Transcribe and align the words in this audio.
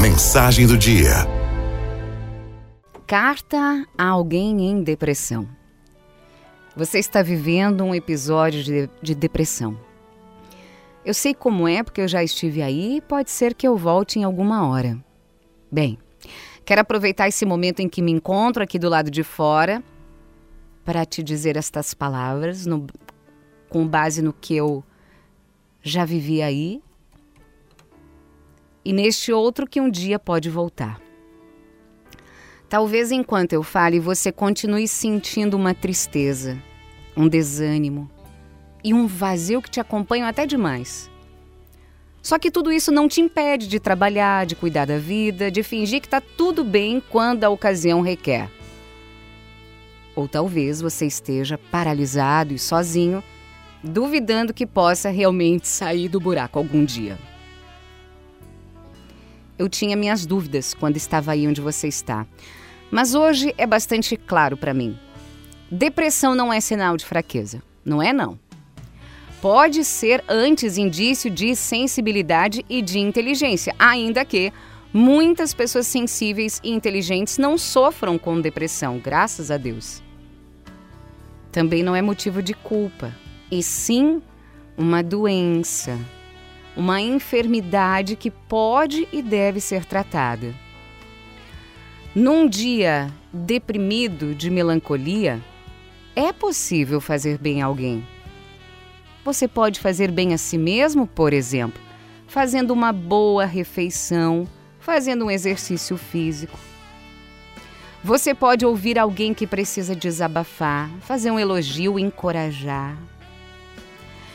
Mensagem 0.00 0.66
do 0.66 0.76
dia. 0.76 1.12
Carta 3.06 3.86
a 3.96 4.08
alguém 4.08 4.70
em 4.70 4.82
depressão. 4.82 5.46
Você 6.74 6.98
está 6.98 7.22
vivendo 7.22 7.84
um 7.84 7.94
episódio 7.94 8.62
de, 8.64 8.90
de 9.00 9.14
depressão. 9.14 9.78
Eu 11.04 11.12
sei 11.12 11.34
como 11.34 11.68
é 11.68 11.82
porque 11.82 12.00
eu 12.00 12.08
já 12.08 12.22
estive 12.22 12.62
aí 12.62 12.96
e 12.96 13.00
pode 13.00 13.30
ser 13.30 13.54
que 13.54 13.66
eu 13.66 13.76
volte 13.76 14.18
em 14.18 14.24
alguma 14.24 14.66
hora. 14.66 14.98
Bem, 15.70 15.98
quero 16.64 16.80
aproveitar 16.80 17.28
esse 17.28 17.44
momento 17.44 17.80
em 17.80 17.88
que 17.88 18.02
me 18.02 18.12
encontro 18.12 18.62
aqui 18.62 18.78
do 18.78 18.88
lado 18.88 19.10
de 19.10 19.22
fora 19.22 19.82
para 20.84 21.04
te 21.04 21.22
dizer 21.22 21.56
estas 21.56 21.94
palavras 21.94 22.66
no, 22.66 22.86
com 23.68 23.86
base 23.86 24.22
no 24.22 24.32
que 24.32 24.56
eu 24.56 24.82
já 25.82 26.04
vivi 26.04 26.42
aí 26.42 26.82
e 28.84 28.92
neste 28.92 29.32
outro 29.32 29.66
que 29.66 29.80
um 29.80 29.90
dia 29.90 30.18
pode 30.18 30.50
voltar. 30.50 31.00
Talvez 32.68 33.12
enquanto 33.12 33.52
eu 33.52 33.62
fale 33.62 34.00
você 34.00 34.32
continue 34.32 34.88
sentindo 34.88 35.56
uma 35.56 35.74
tristeza, 35.74 36.58
um 37.16 37.28
desânimo, 37.28 38.10
e 38.82 38.92
um 38.92 39.06
vazio 39.06 39.62
que 39.62 39.70
te 39.70 39.78
acompanham 39.78 40.26
até 40.26 40.46
demais. 40.46 41.10
Só 42.22 42.38
que 42.38 42.50
tudo 42.50 42.72
isso 42.72 42.92
não 42.92 43.08
te 43.08 43.20
impede 43.20 43.66
de 43.66 43.80
trabalhar, 43.80 44.46
de 44.46 44.54
cuidar 44.54 44.86
da 44.86 44.96
vida, 44.96 45.50
de 45.50 45.62
fingir 45.62 46.00
que 46.00 46.06
está 46.06 46.20
tudo 46.20 46.64
bem 46.64 47.02
quando 47.10 47.44
a 47.44 47.50
ocasião 47.50 48.00
requer. 48.00 48.48
Ou 50.14 50.28
talvez 50.28 50.80
você 50.80 51.06
esteja 51.06 51.58
paralisado 51.58 52.54
e 52.54 52.58
sozinho, 52.58 53.22
duvidando 53.82 54.54
que 54.54 54.66
possa 54.66 55.10
realmente 55.10 55.66
sair 55.66 56.08
do 56.08 56.20
buraco 56.20 56.58
algum 56.58 56.84
dia. 56.84 57.18
Eu 59.58 59.68
tinha 59.68 59.96
minhas 59.96 60.26
dúvidas 60.26 60.74
quando 60.74 60.96
estava 60.96 61.32
aí 61.32 61.46
onde 61.46 61.60
você 61.60 61.88
está, 61.88 62.26
mas 62.90 63.14
hoje 63.14 63.54
é 63.56 63.66
bastante 63.66 64.16
claro 64.16 64.56
para 64.56 64.74
mim. 64.74 64.98
Depressão 65.70 66.34
não 66.34 66.52
é 66.52 66.60
sinal 66.60 66.96
de 66.96 67.04
fraqueza, 67.04 67.62
não 67.84 68.02
é 68.02 68.12
não 68.12 68.38
pode 69.42 69.84
ser 69.84 70.22
antes 70.28 70.78
indício 70.78 71.28
de 71.28 71.56
sensibilidade 71.56 72.64
e 72.70 72.80
de 72.80 73.00
inteligência, 73.00 73.74
ainda 73.76 74.24
que 74.24 74.52
muitas 74.92 75.52
pessoas 75.52 75.88
sensíveis 75.88 76.60
e 76.62 76.70
inteligentes 76.70 77.38
não 77.38 77.58
sofram 77.58 78.16
com 78.16 78.40
depressão, 78.40 79.00
graças 79.00 79.50
a 79.50 79.56
Deus. 79.56 80.00
Também 81.50 81.82
não 81.82 81.96
é 81.96 82.00
motivo 82.00 82.40
de 82.40 82.54
culpa, 82.54 83.12
e 83.50 83.64
sim 83.64 84.22
uma 84.78 85.02
doença, 85.02 85.98
uma 86.76 87.00
enfermidade 87.00 88.16
que 88.16 88.30
pode 88.30 89.08
e 89.12 89.22
deve 89.22 89.60
ser 89.60 89.84
tratada. 89.84 90.54
Num 92.14 92.48
dia 92.48 93.10
deprimido 93.32 94.34
de 94.34 94.50
melancolia, 94.50 95.40
é 96.14 96.32
possível 96.32 97.00
fazer 97.00 97.38
bem 97.38 97.62
a 97.62 97.66
alguém 97.66 98.04
você 99.24 99.46
pode 99.46 99.78
fazer 99.78 100.10
bem 100.10 100.34
a 100.34 100.38
si 100.38 100.58
mesmo, 100.58 101.06
por 101.06 101.32
exemplo, 101.32 101.80
fazendo 102.26 102.72
uma 102.72 102.92
boa 102.92 103.44
refeição, 103.44 104.48
fazendo 104.80 105.26
um 105.26 105.30
exercício 105.30 105.96
físico. 105.96 106.58
Você 108.02 108.34
pode 108.34 108.66
ouvir 108.66 108.98
alguém 108.98 109.32
que 109.32 109.46
precisa 109.46 109.94
desabafar, 109.94 110.90
fazer 111.02 111.30
um 111.30 111.38
elogio, 111.38 112.00
encorajar. 112.00 112.96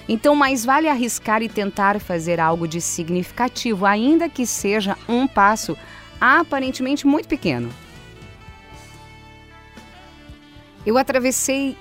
Então, 0.07 0.35
mais 0.35 0.63
vale 0.63 0.87
arriscar 0.87 1.41
e 1.41 1.49
tentar 1.49 1.99
fazer 1.99 2.39
algo 2.39 2.67
de 2.67 2.79
significativo, 2.79 3.85
ainda 3.85 4.29
que 4.29 4.45
seja 4.45 4.97
um 5.07 5.27
passo 5.27 5.77
aparentemente 6.19 7.05
muito 7.05 7.27
pequeno. 7.27 7.69
Eu 10.85 10.97
atravessei 10.97 11.75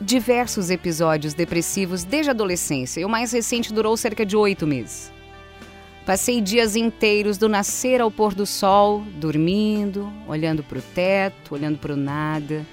diversos 0.00 0.68
episódios 0.68 1.32
depressivos 1.32 2.04
desde 2.04 2.30
a 2.30 2.32
adolescência 2.32 3.00
e 3.00 3.04
o 3.04 3.08
mais 3.08 3.32
recente 3.32 3.72
durou 3.72 3.96
cerca 3.96 4.26
de 4.26 4.36
oito 4.36 4.66
meses. 4.66 5.10
Passei 6.04 6.42
dias 6.42 6.76
inteiros 6.76 7.38
do 7.38 7.48
nascer 7.48 8.02
ao 8.02 8.10
pôr 8.10 8.34
do 8.34 8.44
sol, 8.44 9.02
dormindo, 9.16 10.12
olhando 10.28 10.62
para 10.62 10.78
o 10.78 10.82
teto, 10.82 11.54
olhando 11.54 11.78
para 11.78 11.94
o 11.94 11.96
nada. 11.96 12.66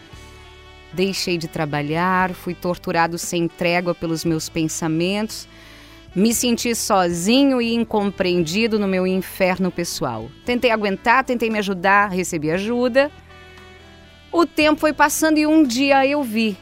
Deixei 0.93 1.37
de 1.37 1.47
trabalhar, 1.47 2.33
fui 2.33 2.53
torturado 2.53 3.17
sem 3.17 3.47
trégua 3.47 3.95
pelos 3.95 4.25
meus 4.25 4.49
pensamentos, 4.49 5.47
me 6.13 6.33
senti 6.33 6.75
sozinho 6.75 7.61
e 7.61 7.73
incompreendido 7.73 8.77
no 8.77 8.87
meu 8.87 9.07
inferno 9.07 9.71
pessoal. 9.71 10.29
Tentei 10.45 10.71
aguentar, 10.71 11.23
tentei 11.23 11.49
me 11.49 11.59
ajudar, 11.59 12.09
recebi 12.09 12.51
ajuda. 12.51 13.09
O 14.31 14.45
tempo 14.45 14.81
foi 14.81 14.91
passando 14.91 15.37
e 15.37 15.47
um 15.47 15.63
dia 15.63 16.05
eu 16.05 16.21
vi 16.21 16.57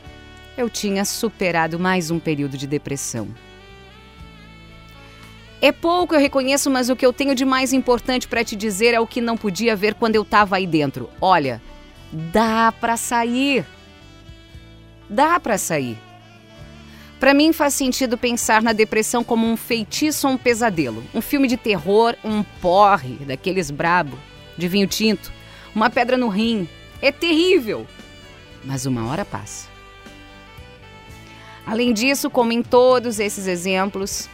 eu 0.60 0.70
tinha 0.70 1.06
superado 1.06 1.80
mais 1.80 2.12
um 2.12 2.20
período 2.20 2.58
de 2.58 2.68
depressão. 2.68 3.30
É 5.62 5.72
pouco, 5.72 6.14
eu 6.14 6.20
reconheço, 6.20 6.70
mas 6.70 6.90
o 6.90 6.96
que 6.96 7.06
eu 7.06 7.14
tenho 7.14 7.34
de 7.34 7.46
mais 7.46 7.72
importante 7.72 8.28
para 8.28 8.44
te 8.44 8.58
dizer 8.58 8.94
é 8.94 9.00
o 9.00 9.08
que 9.08 9.22
não 9.22 9.38
podia 9.38 9.74
ver 9.74 9.94
quando 9.94 10.16
eu 10.16 10.24
estava 10.24 10.58
aí 10.58 10.68
dentro. 10.68 11.10
Olha, 11.22 11.62
dá 12.12 12.74
para 12.74 12.98
sair. 12.98 13.66
Dá 15.10 15.40
para 15.40 15.58
sair. 15.58 15.98
Para 17.20 17.34
mim 17.34 17.52
faz 17.52 17.74
sentido 17.74 18.18
pensar 18.18 18.62
na 18.62 18.72
depressão 18.72 19.24
como 19.24 19.46
um 19.46 19.58
feitiço 19.58 20.28
ou 20.28 20.34
um 20.34 20.38
pesadelo, 20.38 21.04
um 21.14 21.20
filme 21.20 21.48
de 21.48 21.58
terror, 21.58 22.16
um 22.24 22.44
porre 22.62 23.16
daqueles 23.26 23.70
brabo, 23.70 24.18
de 24.58 24.68
vinho 24.68 24.88
tinto, 24.88 25.32
uma 25.76 25.90
pedra 25.90 26.16
no 26.16 26.30
rim. 26.30 26.68
É 27.02 27.12
terrível. 27.12 27.86
Mas 28.64 28.86
uma 28.86 29.10
hora 29.10 29.26
passa. 29.26 29.68
Além 31.66 31.94
disso, 31.94 32.30
como 32.30 32.52
em 32.52 32.64
todos 32.64 33.20
esses 33.20 33.48
exemplos, 33.48 34.30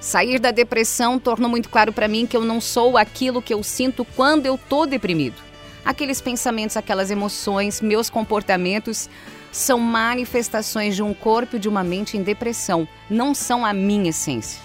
sair 0.00 0.38
da 0.38 0.50
depressão 0.50 1.18
tornou 1.18 1.48
muito 1.48 1.68
claro 1.68 1.92
para 1.92 2.08
mim 2.08 2.26
que 2.26 2.36
eu 2.36 2.44
não 2.44 2.60
sou 2.60 2.96
aquilo 2.96 3.42
que 3.42 3.54
eu 3.54 3.62
sinto 3.62 4.04
quando 4.16 4.46
eu 4.46 4.58
tô 4.58 4.86
deprimido. 4.86 5.36
Aqueles 5.84 6.20
pensamentos, 6.20 6.76
aquelas 6.76 7.10
emoções, 7.10 7.80
meus 7.80 8.08
comportamentos 8.08 9.08
são 9.52 9.78
manifestações 9.78 10.96
de 10.96 11.02
um 11.02 11.12
corpo 11.12 11.56
e 11.56 11.58
de 11.58 11.68
uma 11.68 11.84
mente 11.84 12.16
em 12.16 12.22
depressão, 12.22 12.88
não 13.08 13.34
são 13.34 13.66
a 13.66 13.74
minha 13.74 14.08
essência. 14.08 14.58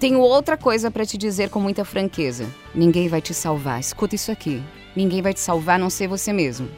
Tenho 0.00 0.18
outra 0.18 0.56
coisa 0.56 0.90
para 0.90 1.06
te 1.06 1.16
dizer 1.16 1.50
com 1.50 1.60
muita 1.60 1.84
franqueza. 1.84 2.48
Ninguém 2.74 3.06
vai 3.06 3.20
te 3.20 3.32
salvar. 3.32 3.78
Escuta 3.78 4.16
isso 4.16 4.32
aqui. 4.32 4.60
Ninguém 4.96 5.22
vai 5.22 5.32
te 5.32 5.38
salvar 5.38 5.76
a 5.76 5.78
não 5.78 5.90
ser 5.90 6.08
você 6.08 6.32
mesmo. 6.32 6.68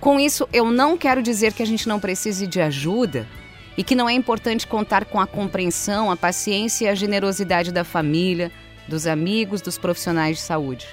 Com 0.00 0.18
isso, 0.18 0.48
eu 0.52 0.70
não 0.70 0.96
quero 0.96 1.20
dizer 1.20 1.52
que 1.52 1.62
a 1.62 1.66
gente 1.66 1.86
não 1.88 2.00
precise 2.00 2.46
de 2.46 2.60
ajuda 2.60 3.26
e 3.76 3.84
que 3.84 3.94
não 3.94 4.08
é 4.08 4.14
importante 4.14 4.66
contar 4.66 5.04
com 5.04 5.20
a 5.20 5.26
compreensão, 5.26 6.10
a 6.10 6.16
paciência 6.16 6.86
e 6.86 6.88
a 6.88 6.94
generosidade 6.94 7.70
da 7.70 7.84
família, 7.84 8.50
dos 8.88 9.06
amigos, 9.06 9.60
dos 9.60 9.76
profissionais 9.76 10.36
de 10.36 10.42
saúde. 10.42 10.86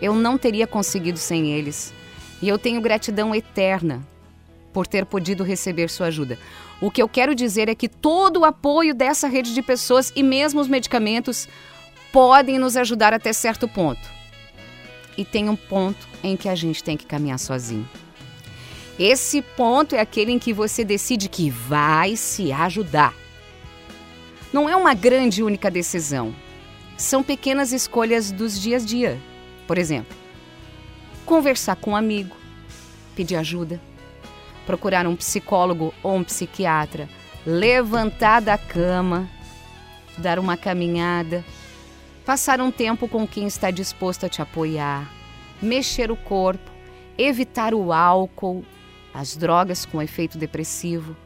Eu 0.00 0.14
não 0.14 0.36
teria 0.36 0.66
conseguido 0.66 1.18
sem 1.18 1.52
eles 1.52 1.94
e 2.42 2.48
eu 2.48 2.58
tenho 2.58 2.80
gratidão 2.80 3.34
eterna 3.34 4.06
por 4.72 4.86
ter 4.86 5.06
podido 5.06 5.44
receber 5.44 5.88
sua 5.88 6.08
ajuda. 6.08 6.38
O 6.80 6.90
que 6.90 7.00
eu 7.02 7.08
quero 7.08 7.34
dizer 7.34 7.68
é 7.68 7.74
que 7.74 7.88
todo 7.88 8.40
o 8.40 8.44
apoio 8.44 8.94
dessa 8.94 9.28
rede 9.28 9.54
de 9.54 9.62
pessoas 9.62 10.12
e 10.14 10.22
mesmo 10.22 10.60
os 10.60 10.68
medicamentos 10.68 11.48
podem 12.12 12.58
nos 12.58 12.76
ajudar 12.76 13.14
até 13.14 13.32
certo 13.32 13.68
ponto 13.68 14.22
e 15.16 15.24
tem 15.24 15.48
um 15.48 15.56
ponto 15.56 16.08
em 16.22 16.36
que 16.36 16.48
a 16.48 16.54
gente 16.54 16.82
tem 16.82 16.96
que 16.96 17.06
caminhar 17.06 17.38
sozinho. 17.38 17.88
Esse 18.98 19.42
ponto 19.42 19.94
é 19.94 20.00
aquele 20.00 20.32
em 20.32 20.38
que 20.38 20.52
você 20.52 20.84
decide 20.84 21.28
que 21.28 21.50
vai 21.50 22.16
se 22.16 22.52
ajudar. 22.52 23.14
Não 24.52 24.68
é 24.68 24.76
uma 24.76 24.94
grande 24.94 25.42
única 25.42 25.70
decisão. 25.70 26.34
São 26.96 27.22
pequenas 27.22 27.72
escolhas 27.72 28.30
dos 28.30 28.60
dias 28.60 28.84
a 28.84 28.86
dia. 28.86 29.18
Por 29.66 29.78
exemplo, 29.78 30.16
conversar 31.24 31.76
com 31.76 31.92
um 31.92 31.96
amigo, 31.96 32.36
pedir 33.16 33.36
ajuda, 33.36 33.80
procurar 34.66 35.06
um 35.06 35.16
psicólogo 35.16 35.92
ou 36.02 36.16
um 36.16 36.24
psiquiatra, 36.24 37.08
levantar 37.46 38.40
da 38.40 38.56
cama, 38.56 39.28
dar 40.18 40.38
uma 40.38 40.56
caminhada, 40.56 41.44
Passar 42.24 42.60
um 42.60 42.70
tempo 42.70 43.08
com 43.08 43.26
quem 43.26 43.48
está 43.48 43.72
disposto 43.72 44.24
a 44.24 44.28
te 44.28 44.40
apoiar, 44.40 45.10
mexer 45.60 46.08
o 46.12 46.16
corpo, 46.16 46.70
evitar 47.18 47.74
o 47.74 47.92
álcool, 47.92 48.64
as 49.12 49.36
drogas 49.36 49.84
com 49.84 50.00
efeito 50.00 50.38
depressivo, 50.38 51.16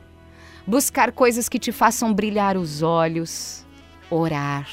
buscar 0.66 1.12
coisas 1.12 1.50
que 1.50 1.58
te 1.58 1.70
façam 1.70 2.14
brilhar 2.14 2.56
os 2.56 2.80
olhos, 2.80 3.62
orar, 4.10 4.70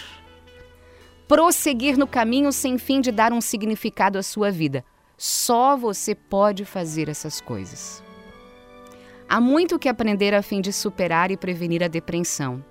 prosseguir 1.28 1.98
no 1.98 2.08
caminho 2.08 2.54
sem 2.54 2.78
fim 2.78 3.02
de 3.02 3.12
dar 3.12 3.34
um 3.34 3.42
significado 3.42 4.18
à 4.18 4.24
sua 4.24 4.50
vida. 4.50 4.86
Só 5.26 5.78
você 5.78 6.14
pode 6.14 6.66
fazer 6.66 7.08
essas 7.08 7.40
coisas. 7.40 8.04
Há 9.26 9.40
muito 9.40 9.80
que 9.80 9.88
aprender 9.88 10.34
a 10.34 10.42
fim 10.42 10.60
de 10.60 10.74
superar 10.74 11.32
e 11.32 11.38
prevenir 11.38 11.82
a 11.82 11.88
depressão. 11.88 12.62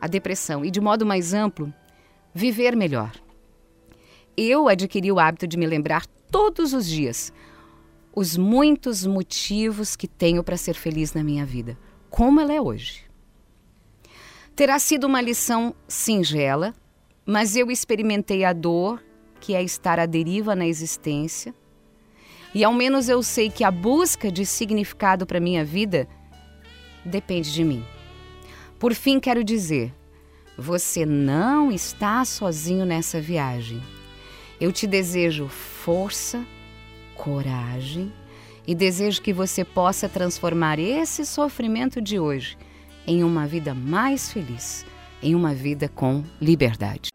A 0.00 0.08
depressão 0.08 0.64
e 0.64 0.72
de 0.72 0.80
modo 0.80 1.06
mais 1.06 1.32
amplo, 1.32 1.72
viver 2.34 2.74
melhor. 2.74 3.12
Eu 4.36 4.66
adquiri 4.66 5.12
o 5.12 5.20
hábito 5.20 5.46
de 5.46 5.56
me 5.56 5.68
lembrar 5.68 6.04
todos 6.32 6.72
os 6.72 6.84
dias 6.88 7.32
os 8.12 8.36
muitos 8.36 9.06
motivos 9.06 9.94
que 9.94 10.08
tenho 10.08 10.42
para 10.42 10.56
ser 10.56 10.74
feliz 10.74 11.14
na 11.14 11.22
minha 11.22 11.46
vida, 11.46 11.78
como 12.10 12.40
ela 12.40 12.52
é 12.52 12.60
hoje. 12.60 13.04
Terá 14.56 14.80
sido 14.80 15.06
uma 15.06 15.20
lição 15.20 15.76
singela, 15.86 16.74
mas 17.24 17.54
eu 17.54 17.70
experimentei 17.70 18.44
a 18.44 18.52
dor 18.52 19.00
que 19.38 19.54
é 19.54 19.62
estar 19.62 20.00
à 20.00 20.06
deriva 20.06 20.56
na 20.56 20.66
existência. 20.66 21.54
E 22.54 22.64
ao 22.64 22.72
menos 22.72 23.08
eu 23.08 23.22
sei 23.22 23.48
que 23.50 23.62
a 23.62 23.70
busca 23.70 24.30
de 24.30 24.44
significado 24.44 25.26
para 25.26 25.38
minha 25.38 25.64
vida 25.64 26.08
depende 27.04 27.52
de 27.52 27.64
mim. 27.64 27.84
Por 28.78 28.94
fim, 28.94 29.20
quero 29.20 29.44
dizer, 29.44 29.94
você 30.56 31.06
não 31.06 31.70
está 31.70 32.24
sozinho 32.24 32.84
nessa 32.84 33.20
viagem. 33.20 33.80
Eu 34.60 34.72
te 34.72 34.86
desejo 34.86 35.48
força, 35.48 36.44
coragem 37.14 38.12
e 38.66 38.74
desejo 38.74 39.22
que 39.22 39.32
você 39.32 39.64
possa 39.64 40.08
transformar 40.08 40.78
esse 40.78 41.24
sofrimento 41.24 42.00
de 42.00 42.18
hoje 42.18 42.58
em 43.06 43.24
uma 43.24 43.46
vida 43.46 43.74
mais 43.74 44.32
feliz, 44.32 44.84
em 45.22 45.34
uma 45.34 45.54
vida 45.54 45.88
com 45.88 46.22
liberdade. 46.40 47.08